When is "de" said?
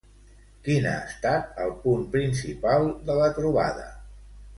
3.11-3.19